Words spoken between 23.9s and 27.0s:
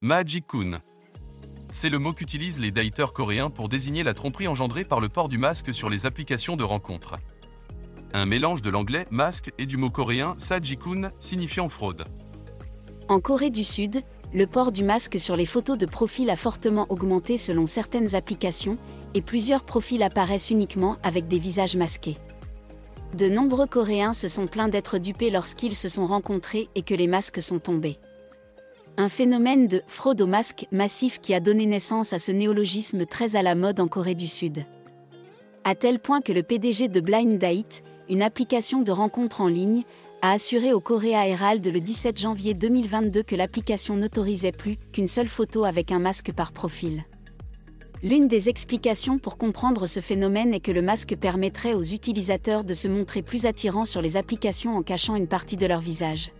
se sont plaints d'être dupés lorsqu'ils se sont rencontrés et que